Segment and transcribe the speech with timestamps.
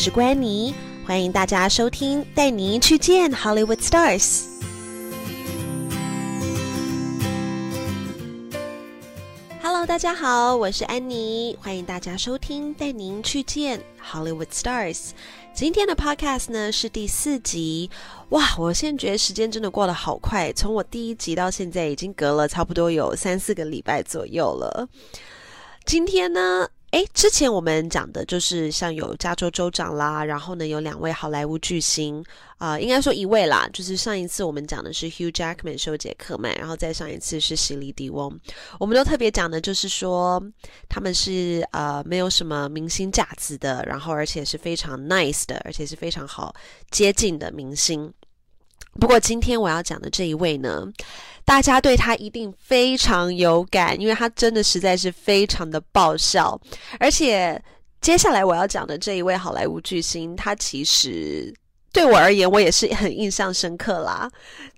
[0.00, 0.72] 是关妮，
[1.04, 4.44] 欢迎大家收听，带您去见 Hollywood Stars。
[9.60, 15.10] Hello，大家好，我是安妮，欢迎大家收听，带您去见 Hollywood Stars。
[15.52, 17.90] 今天的 Podcast 呢是第四集，
[18.28, 24.88] 哇，我现在觉得时间真的过得好快，从我第一集到现在已经隔了差不多有三四个礼拜左右了。
[25.84, 26.68] 今天呢？
[26.90, 32.24] 哎，之前我们讲的就是像有加州州长啦，然后呢有两位好莱坞巨星
[32.56, 38.40] 啊，应该说一位啦，就是上一次我们讲的是 Hugh Jackman 修杰克曼，然后再上一次是席莉迪翁，
[38.80, 40.42] 我们都特别讲的就是说
[40.88, 46.54] 他们是呃没有什么明星架子的，然后而且是非常 nice 的，而且是非常好
[46.90, 48.10] 接近的明星。
[49.00, 50.86] 不过今天我要讲的这一位呢，
[51.44, 56.60] 大家对他一定非常有感，因为他真的实在是非常的爆笑。
[56.98, 57.62] 而且
[58.00, 61.54] 接下来我要讲的这一位好莱坞巨星，他其实
[61.92, 64.30] 对我而言，我也是很印象深刻啦。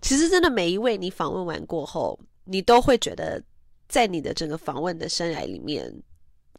[0.03, 3.43] 其实真的每一位你访问完过后，你都会觉得
[3.89, 5.93] 在你的整个访问的生涯里面。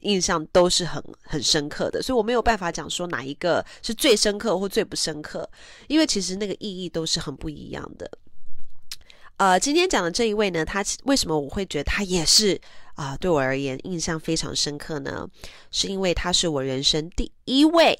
[0.01, 5.49] 印象都是很很深刻的，所以我没有办法讲说哪一个是最深刻或最不深刻，
[5.87, 8.09] 因为其实那个意义都是很不一样的。
[9.37, 12.59] 呃，今天讲的这一位呢，他为什么我会觉得他也是
[12.93, 15.27] 啊，对我而言印象非常深刻呢？
[15.71, 17.97] 是因为他是我人生第一位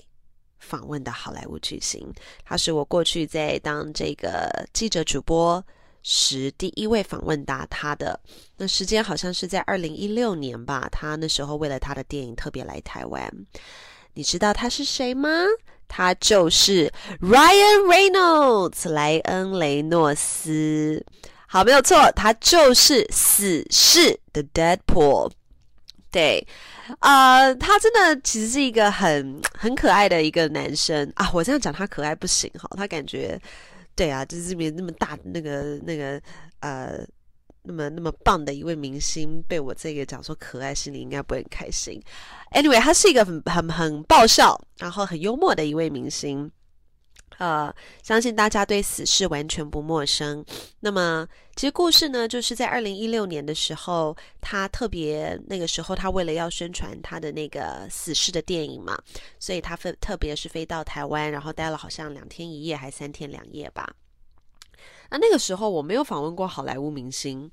[0.59, 2.13] 访问的好莱坞巨星，
[2.45, 5.63] 他是我过去在当这个记者主播。
[6.03, 8.19] 时第一位访问达他的
[8.57, 13.31] 那时间好像是在二零一六年吧，他那时候为了他的电影特别来台湾。
[14.13, 15.29] 你知道他是谁吗？
[15.87, 16.91] 他就是
[17.21, 21.05] Ryan Reynolds 莱恩雷诺斯。
[21.47, 25.31] 好，没有错，他就是死侍的 Deadpool。
[26.09, 26.45] 对，
[26.99, 31.29] 呃，他真的其实是一个很很可爱的一个男生啊。
[31.33, 33.39] 我这样讲他可爱不行哈，他感觉。
[34.01, 36.19] 对啊，就是这边那么大那个那个
[36.61, 37.05] 呃，
[37.61, 42.01] 那么那么棒的一位明星，被我这个讲说可爱，心里应该不会很开心。
[42.53, 46.49] Anyway，他是一个很很很爆笑，然后很幽默的一位明星。
[47.41, 50.45] 呃，相信大家对死侍完全不陌生。
[50.81, 58.95] 那么，其实故事呢，就是在二零一六年的时候，他特别那个时候，他为了要宣传他的那个死侍的电影嘛，
[59.39, 63.91] 所以他飞，特别是飞到台湾，然后待了好像两天一夜，还三天两夜吧。
[65.09, 67.49] 那那个时候我没有访问过好莱坞明星，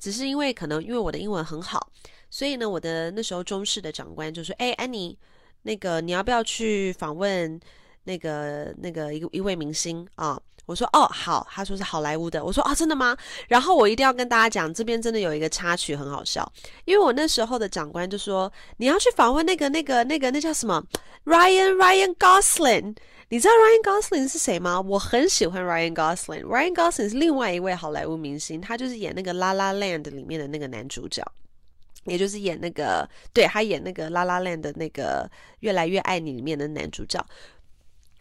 [0.00, 1.92] 只是因为可能因为我的英文很好，
[2.28, 5.16] 所以呢，我的那时候中式的长官就说：“哎，安妮，
[5.62, 7.60] 那个你要不要去访问？”
[8.04, 13.16] 那个那个一一位明星啊，我说哦好，他说是好莱坞的，我说啊真的吗？
[13.48, 16.50] 然后我一定要跟大家讲，这边真的有一个插曲很好笑，
[16.84, 20.82] 因为我那时候的长官就说你要去访问那个那个那个那叫什么
[21.24, 22.96] Ryan Ryan Gosling，
[23.28, 24.80] 你知道 Ryan Gosling 是谁吗？
[24.80, 31.24] 我很喜欢 Ryan Gosling，Ryan Gosling 是另外一位好莱坞明星，他就是演那个 La La Land 里面的那个男主角，
[32.04, 35.30] 也就是演那个对他演那个 La La Land 的那个
[35.60, 37.24] 越来越爱你里面的男主角。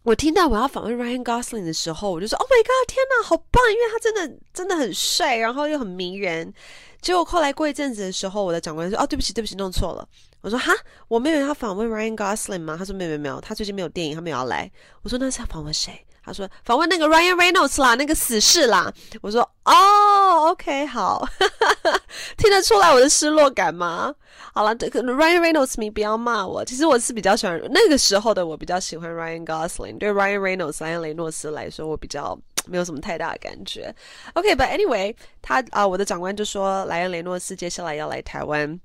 [0.04, 3.62] 我听到我要访问 Ryan Gosling 的时候，我就说：“Oh my god，天哪，好棒！
[3.72, 6.52] 因为他真的真的很帅，然后又很迷人。”
[7.02, 10.08] 结果后来过一阵子的时候，我的长官说：“哦，对不起，对不起，弄错了。”
[10.42, 10.74] 我说：“哈，
[11.08, 14.72] 我没有要访问 Ryan Gosling 吗？”他说：“没有，没有，没有，他最近没有电影，他没有要来。”
[15.04, 21.28] 我说：“那是要访问谁？”他说：“访问那个 Ryan Reynolds 啦，那个死侍啦。”我说：“哦，OK，好，
[22.38, 24.14] 听得出来我的失落感吗？
[24.54, 26.64] 好了，这个 Ryan Reynolds，你不要骂我。
[26.64, 29.98] 其实我是比较喜欢那个时候的我，比较喜欢 Ryan Gosling。
[29.98, 33.94] 对 Ryan Reynolds 莱恩雷诺斯来说，我比较没有什么太大的感觉。
[34.34, 38.80] OK，but anyway，他啊，我的长官就说莱恩雷诺斯接下来要来台湾，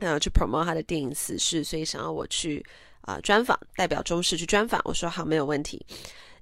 [0.00, 2.64] 嗯，去 promote 他的电影《死侍》，所以想要我去
[3.02, 4.80] 啊专访，代表中视去专访。
[4.84, 5.84] 我说好，没有问题。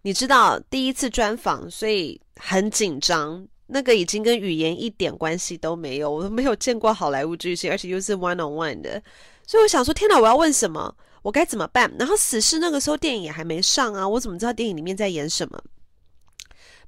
[0.02, 3.46] 你知道第一次专访，所以很紧张。
[3.68, 9.02] 那个已经跟语言一点关系都没有，我都没有见过好莱坞巨星，而且又是 one on one 的。
[9.46, 10.94] 所以我想说，天哪，我要问什么？
[11.22, 11.90] 我该怎么办？
[11.98, 15.62] 然后死侍那个时候电影也还没上啊，我怎么知道电影里面在演什么？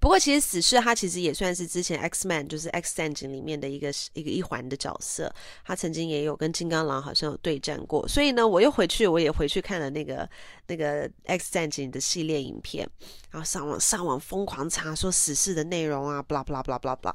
[0.05, 5.35] 不过，其实死侍他其实也算是之前 X Man 就是 X 战警里面的一个一个一环的角色，
[5.65, 8.07] 他曾经也有跟金刚狼好像有对战过。
[8.07, 10.29] 所以呢，我又回去，我也回去看了那个
[10.67, 12.87] 那个 X 战警的系列影片，
[13.31, 17.15] 然后上网上网疯狂查说死侍的内容啊，blah blah blah blah blah。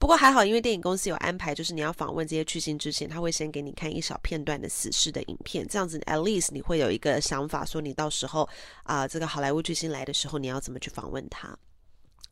[0.00, 8.48] 不过还好，因为电影公司有安排，就是你要访问这些巨星之前，他会先给你看一小片段的死侍的影片，这样子 at least 你会有一个想法，说你到时候
[8.82, 11.56] 啊，这个好莱坞巨星来的时候，你要怎么去访问他。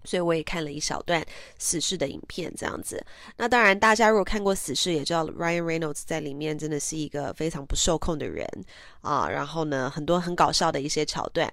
[0.06, 1.22] 所以我也看了一小段
[1.58, 3.04] 死侍的影片，这样子。
[3.36, 8.48] 那当然，大家如果看过死侍，也知道 Ryan Reynolds 在里面真的是一个非常不受控的人
[9.02, 9.28] 啊。
[9.28, 11.52] 然后呢，很多很搞笑的一些桥段。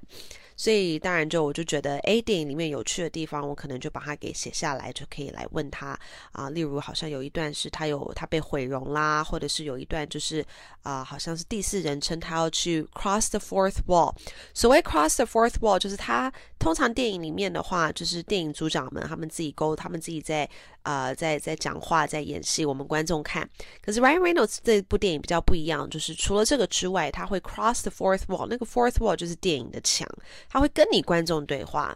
[0.56, 5.98] 所以当然就我就觉得，哎，电影里面有趣的地方，我可能就把它给写下来，就可以来问他
[6.32, 6.50] 啊。
[6.50, 10.46] 例如，好像有一段是他有他被毁容啦，或者是有一段就是
[10.82, 14.14] 啊，好像是第四人称，他要去 cross the fourth wall。
[14.54, 20.50] 所谓 cross the fourth wall，就是他通常电影里面的话，就是电影组长们他们自己勾，他们自己在
[20.84, 23.50] 呃在在讲话，在演戏，我们观众看。
[23.82, 28.48] 可是 Ryan Reynolds 这部电影比较不一样，就是除了这个之外，他会 cross the fourth wall。
[28.50, 30.08] 那个 fourth wall 就是电影的墙。
[30.50, 31.96] 他会跟你观众对话，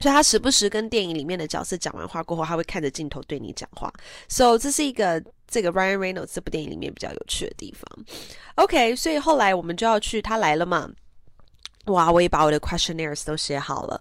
[0.00, 3.92] 所以他时不时跟电影里面的角色讲完话过后，他会看着镜头对你讲话。
[4.28, 8.06] So 这是一个这个 Ryan Reynolds 这部电影里面比较有趣的地方。
[8.56, 10.90] OK，所以后来我们就要去，他来了嘛？
[11.86, 14.00] 哇，我也把我的 questionnaires 都写好了。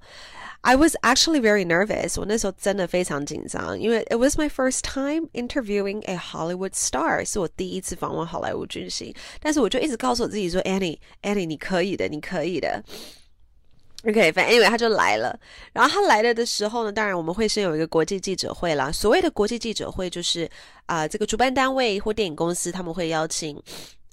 [0.63, 9.12] I was actually very nervous，我那时候真的非常紧张，因为 it was my first time interviewing a Hollywood star，是我第一次访问好莱坞巨星。
[9.40, 12.84] 但是我就一直告诉我自己说，Annie，Annie，你可以的，你可以的。
[14.04, 15.40] OK，反正 anyway 他就来了。
[15.74, 18.92] 然后他来了的时候呢，当然我们会先有一个国际记者会啦。
[18.92, 20.50] 所谓的国际记者会，就是
[20.86, 23.60] 啊，这个主办单位或电影公司他们会邀请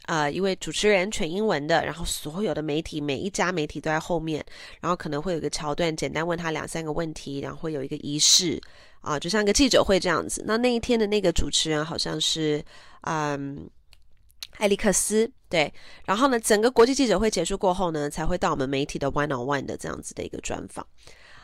[0.09, 4.45] 啊一位主持人，全英文的，然后所有的媒体，每一家媒体都在后面，
[4.81, 8.61] 然后可能会有一个桥段，简单问他两三个问题，然后会有一个仪式
[9.03, 10.43] 啊，就像个记者会这样子。
[10.47, 12.65] 那那一天的那个主持人好像是
[13.03, 13.71] 嗯。
[14.57, 15.73] 艾利克斯，对，
[16.05, 20.85] 然后呢，整个国际记者会结束过后呢，才会到我们媒体的 one on one 的这样子的一个专访。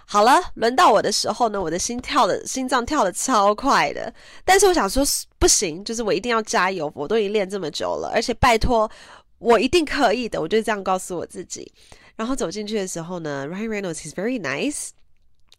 [0.06, 4.12] 好了，轮到我的时候呢，我的心跳的心脏跳的超快的，
[4.45, 5.03] 但是我想说
[5.39, 8.91] 不行，就是我一定要加油，我都已经练这么久了，而且拜托，
[9.39, 11.73] 我一定可以的，我就这样告诉我自己。
[12.17, 14.89] 然后走进去的时候呢，Ryan Reynolds is very nice，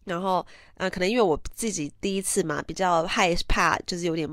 [0.06, 0.46] 然后
[0.78, 4.30] 呃，可能因为我自己第一次嘛，比较害怕，就是有点，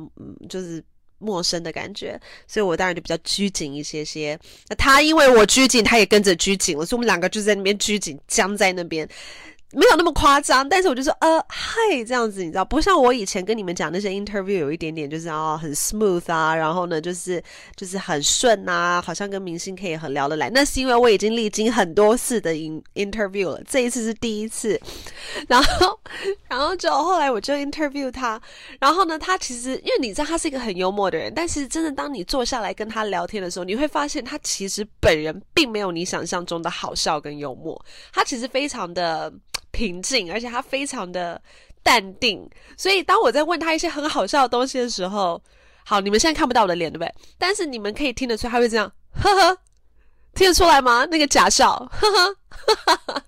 [0.48, 0.82] 就是。
[1.24, 4.36] 陌生的感觉，所以我当然就比较拘谨一些些。
[4.66, 9.08] 那他因为我拘谨，他也跟着拘谨了，所以我们两个就在那边拘谨僵在那边。
[9.72, 17.42] 没有那么夸张，但是我就说呃嗨这样子，你知道，不像我以前跟你们讲那些 interview 有一点点就是啊很 smooth 啊，然后呢就是
[17.74, 20.50] 就是很顺啊，好像跟明星可以很聊得来。
[20.50, 24.78] 那是因为我已经历经很多次的 in interview 了，这一次是第一次。
[25.48, 25.98] 然后
[26.48, 28.40] 然后就后来我就 interview 他，
[28.78, 37.82] 然后呢他其实因为你知道他是一个很幽默的人，但是真的当你坐下来跟他聊天的时候，你会发现他其实本人并没有你想象中的好笑跟幽默，
[38.12, 39.32] 他其实非常的。
[39.72, 41.40] 平静，而且他非常的
[41.82, 45.42] 淡定，所以当我在问他一些很好笑的东西的时候，
[45.84, 47.12] 好，你们现在看不到我的脸，对不对？
[47.38, 49.58] 但是你们可以听得出他会这样，呵呵，
[50.34, 51.04] 听得出来吗？
[51.06, 53.24] 那个假笑，呵呵，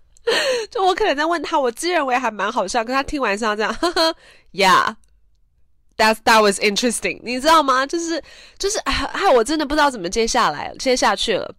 [0.70, 4.14] 就我可能在问他，我自认为还蛮好笑，可他听完是要这样，呵呵
[4.52, 7.86] ，Yeah，that that was interesting，你知道吗？
[7.86, 8.22] 就是
[8.58, 11.54] 就是，哎，我真的不知道怎么接下来接下去了，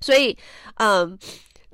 [0.00, 0.36] 所以，
[0.74, 1.18] 嗯。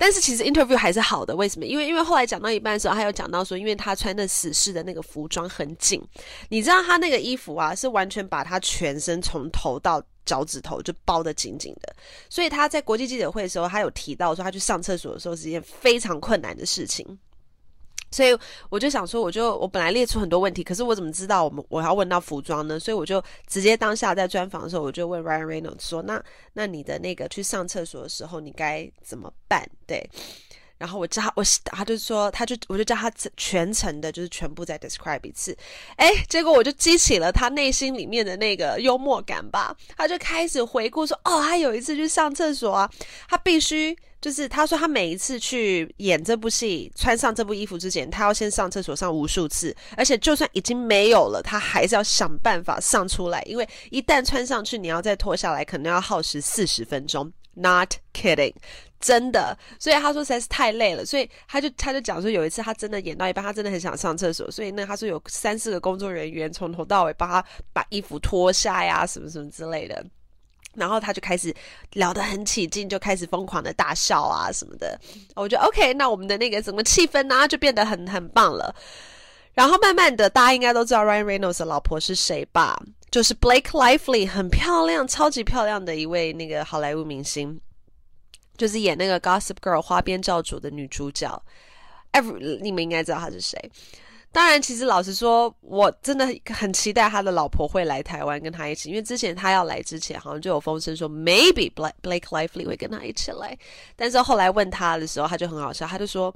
[0.03, 1.65] 但是其实 interview 还是好的，为什么？
[1.65, 6.03] 因为因为后来讲到一半的时候，他有讲到说，因为他穿的死侍的那个服装很紧，
[6.49, 11.95] 你知道他那个衣服啊，是完全把他全身从头到脚趾头就包得紧紧的，
[12.29, 17.17] 所以他在国际记者会的时候，他有提到说，他去上厕所的时候是一件非常困难的事情。
[18.13, 18.37] 所以
[18.69, 22.79] 我就想说，我就我本来列出很多问题，可是我怎么知道我们我要问到服装呢？
[22.79, 26.23] 所以我就直接当下在专访的时候，我就问 Ryan Reynolds 说：“那
[26.53, 30.07] 那你的那个去上厕所的时候，你该怎么办？”对，
[30.77, 35.57] 然后我叫他，我他就说，他就我就叫他全程的，就是全部再 describe 一次。
[35.95, 42.89] 哎，结果我就激起了他内心里面的那个幽默感吧，他就开始回顾说：“哦，他有一次去上厕所啊，
[43.27, 57.29] 他必须。”就是他说，他每一次去演这部戏，穿上这部衣服之前，他要先上厕所上无数次，而且就算已经没有了，他还是要想办法上出来，因为一旦穿上去，你要再脱下来，可能要耗时四十分钟。
[57.55, 58.55] Not kidding，
[59.01, 59.57] 真的。
[59.77, 70.03] 所以他说实在是太累了，所以他就他就讲说，有一次他真的演到一半，他真的很想上厕所，所以那他说有三四个工作人员从头到尾帮他把衣服脱下呀，什么什么之类的。
[70.75, 71.53] 然后他就开始
[71.93, 74.99] 聊得很起劲，就开始疯狂的大笑啊什么的。
[75.35, 78.75] 我觉得 OK，那我们的那个整个气氛呢就变得很很棒了。
[79.53, 82.81] 然后慢慢的，大家应该都知道 Ryan Reynolds 的老婆是谁吧？
[83.11, 87.61] 就是 Blake Lively，很漂亮，超级漂亮的一位那个好莱坞明星，
[88.57, 91.39] 就是演那个 Gossip Girl 花边教主的女主角。
[92.13, 93.71] Every 你们应该知道她是谁。
[94.33, 103.55] 当然，其实老实说，我真的很期待他的老婆会来台湾跟他一起，因为之前他要来之前，好像就有风声说 maybe Blake Lively 会跟他一起来。
[103.95, 106.33] 但是后来问他的时候，他就很好笑，他就说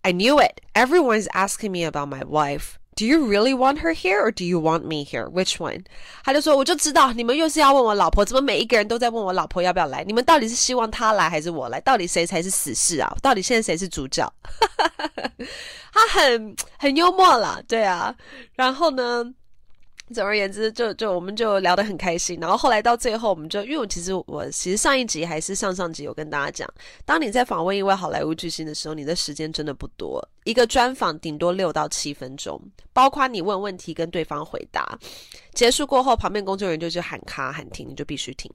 [0.00, 0.62] I knew it.
[0.72, 2.79] Everyone is asking me about my wife.
[3.00, 5.26] Do you really want her here or do you want me here?
[5.30, 5.84] Which one?
[6.22, 10.04] 他就说，我就知道你们又是要问我老婆，怎么每一个人都在问我老婆要不要来？
[10.04, 11.80] 你们到底是希望她来还是我来？
[11.80, 13.10] 到底谁才是死士啊？
[13.22, 14.30] 到底现在谁是主角？
[15.94, 18.14] 他很很幽默了，对啊。
[18.54, 19.24] 然后呢？
[20.12, 22.38] 总而言之，就就我们就聊得很开心。
[22.40, 26.68] 然后后来到最后，我们就因为我其实我其实上一集还是上上集有跟大家讲，
[27.04, 32.60] 当你在访问一位好莱坞巨星的时候，你的时间真的不多，一个专访顶多六到七分钟，
[32.92, 34.98] 包括你问问题跟对方回答。
[35.54, 38.50] 结束过后，旁边工作人员就去喊卡喊停，你就必须停。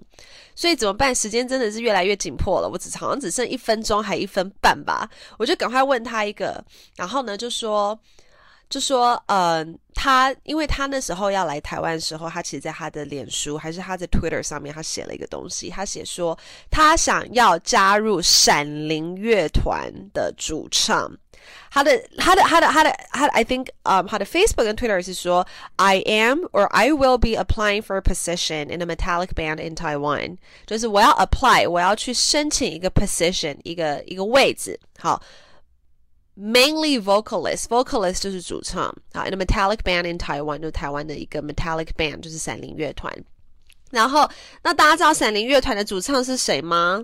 [0.55, 1.15] 所以怎么办？
[1.15, 2.69] 时间真的是越来越紧迫了。
[2.69, 6.63] 我只好像只剩一分钟还一分半吧，我就赶快问他一个，
[6.95, 7.97] 然后呢就说。
[8.75, 16.37] 就说，嗯，他因为他那时候要来台湾的时候，他其实在他的脸书还是他在 Twitter 上面，他写了一个东西，他写说
[16.69, 21.09] 他想要加入闪灵乐团的主唱。
[21.71, 28.81] 他的他的他的他的他的，I think，嗯，他的 Facebook 跟 Twitter 是说，I am or I will be applying for a position in
[28.81, 35.21] a metallic band in Taiwan，就是我要 apply，我要去申请一个 position，一个一个位置，好。
[36.37, 43.13] Mainly vocalist, vocalist 就是主唱啊，in a metallic band in Taiwan 就台湾的一个 metallic band 就是闪灵乐团。
[43.91, 44.29] 然后，
[44.63, 47.03] 那大家知道闪灵乐团的主唱是谁吗？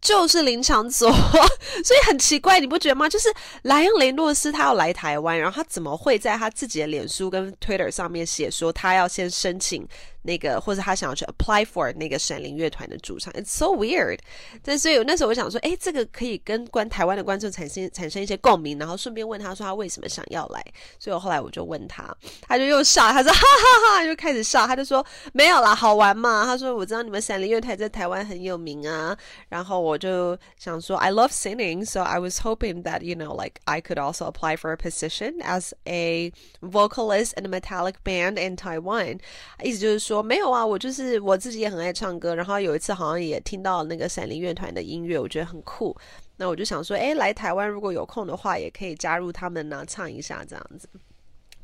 [0.00, 1.10] 就是林长佐，
[1.84, 3.08] 所以很奇怪，你不觉得吗？
[3.08, 3.28] 就是
[3.62, 9.86] 莱昂雷诺斯他要来台湾，然后他怎么会在他自己的脸书跟 Twitter 上面写说他要先申请？
[10.28, 14.18] 那个，或者他想要去 apply for 那个闪灵乐团的主唱，It's so weird。
[14.62, 20.62] 但所以那时候我想说，哎，这个可以跟观台湾的观众产生产生一些共鸣，然后顺便问他说他为什么想要来。
[20.98, 26.44] 所以我后来我就问他，他就又笑，他说 哈哈哈，就开始笑，他就说没有啦，好玩嘛。
[26.44, 29.16] 他说我知道你们闪灵乐团在台湾很有名啊，
[29.48, 34.72] 然后我就想说 I love singing，so I was hoping that you know like I could also apply for
[34.72, 39.20] a position as a vocalist in a metallic band in Taiwan。
[39.62, 40.17] 意思就是说。
[40.18, 45.96] 我没有啊，我就是我自己也很爱唱歌，然后有一次好像也听到那个闪灵乐团的音乐，我觉得很酷。
[46.36, 50.88] 那我就想说，哎，来台湾如果有空的话，也可以加入他们呢，唱一下这样子。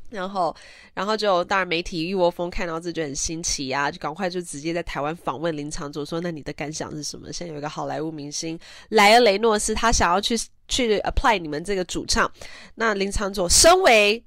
[0.09, 0.55] 然后，
[0.93, 7.33] 然后就当然媒体一窝蜂看到这就很新奇呀，就赶快就直接在台湾访问林长佐，说那你的感想是什么？
[7.33, 8.57] 现在有一个好莱坞明星
[8.89, 10.37] 莱尔雷诺斯，他想要去
[10.69, 12.31] 去 apply 你们这个主唱，
[12.75, 14.23] 那林长佐身为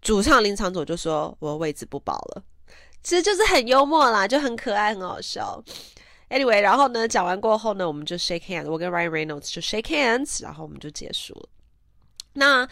[0.00, 2.42] 主唱，林长佐就说我位置不保了。
[3.02, 5.62] 其实就是很幽默啦，就很可爱，很好笑。
[6.28, 11.48] Anyway，然后呢，讲完过后呢，我们就 shake hands，我跟 Ryan Reynolds 就 shake hands，然后我们就结束了。
[12.34, 12.68] 那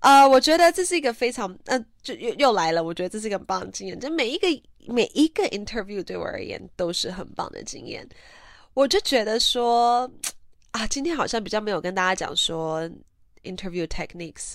[0.00, 2.82] 呃，我觉得这是一个非常呃，就又又来了。
[2.82, 4.48] 我觉得这是一个很棒的经验，就每一个
[4.86, 8.08] 每一个 interview 对我而言都是很棒的经验。
[8.74, 10.10] 我就觉得说
[10.72, 12.88] 啊，今天好像比较没有跟大家讲说
[13.44, 14.54] interview techniques。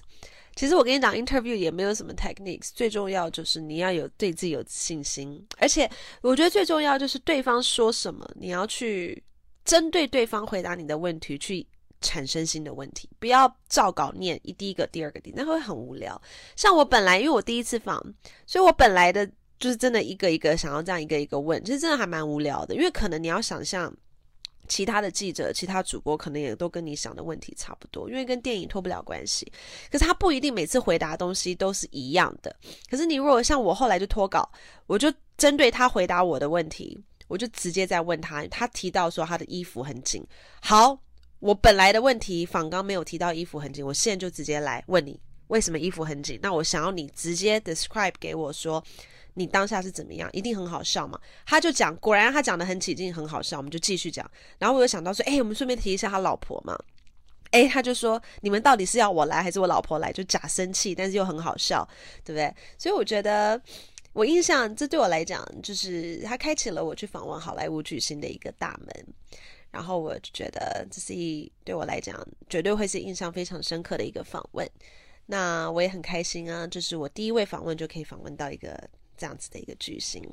[0.56, 5.90] 其实我跟你讲，interview 也没有什么 techniques，最重要就是你要有对自己有信心，而且
[6.22, 9.22] 我觉得最重要就是对方说什么，你要去
[9.66, 11.68] 针对对方回答你的问题，去
[12.00, 16.22] 产生新的问题，不要照稿念一第一个、第二个、第，那会很无聊。
[16.56, 18.02] 像我本来因为我第一次访，
[18.46, 23.94] 所以我本来的就是真的一个一个想要这样一个一个问，其实真的还蛮无聊的，因为可能你要想象。
[24.68, 29.52] 其他的记者、其他主播可能也都跟你想的问题差不多，因为跟电影脱不了关系。
[29.92, 32.56] 可是他不一定每次回答东西都是一样的。
[32.90, 34.50] 可是你如果像我后来就脱稿，
[34.88, 38.46] 我就针对他回答我的问题，我就直接在问他。
[38.48, 40.26] 他提到说他的衣服很紧，
[40.62, 40.98] 好，
[41.40, 46.40] 我本来的问题仿刚没有提到衣服很紧，我现在就直接来问你为什么衣服很紧。
[46.42, 48.84] 那我想要你直接 describe 给我说。
[49.36, 50.30] 你当下是怎么样？
[50.34, 51.20] 一定很好笑嘛？
[51.46, 53.58] 他就讲，果然他讲的很起劲，很好笑。
[53.58, 54.30] 我们就继续讲。
[54.58, 56.78] 然后我又想到说，哎，我们顺便提一下他老婆嘛。
[57.52, 60.12] 哎，他就说，你们到底是要我来还是我老婆来？
[60.12, 61.88] 就假生气，但是又很好笑，
[62.24, 62.54] 对不对？
[62.78, 63.62] 所以我觉得，
[64.14, 69.06] 我印象这对我来讲，就是他开启了我去访问好莱坞巨星的一个大门。
[69.72, 72.18] 然后我就觉得，这是一对我来讲，
[72.50, 74.70] 绝对会是印象非常深刻的一个访问。
[75.26, 78.90] 那我也很开心啊，就是我第一位访问就可以访问到一个。
[79.18, 80.24] 这样子的一个巨星，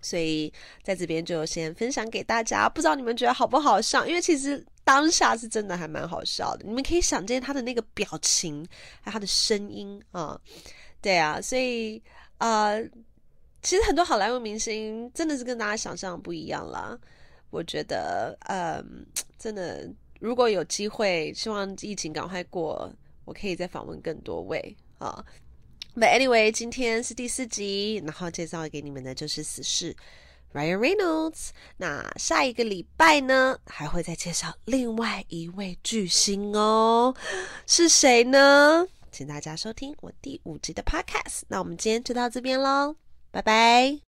[0.00, 4.06] 所以在这边就先分享给大家，不知道你们觉得好不好笑？
[4.06, 8.66] 因为其实当下是真的还蛮好笑的，你们可以想见他的那个表情，
[9.00, 10.40] 还有他的声音啊，
[11.00, 12.02] 对啊，所以
[12.38, 12.82] 呃，
[13.62, 16.98] 其实很多好莱坞明星真的是跟大家想象不一样啦。
[17.50, 19.06] 我觉得，嗯，
[19.38, 19.86] 真的，
[20.18, 22.90] 如果有机会，希望疫情赶快过，
[23.26, 25.24] 我可以再访问更多位啊。
[25.94, 29.94] But anyway，今天是第四集，然后介绍给你们的就是《死侍》
[30.54, 31.50] Ryan Reynolds。
[31.76, 37.14] 那下一个礼拜呢，还会再介绍另外一位巨星哦，
[37.66, 38.86] 是谁呢？
[39.10, 41.42] 请大家收听我第五集的 Podcast。
[41.48, 42.96] 那我们今天就到这边喽，
[43.30, 44.11] 拜拜。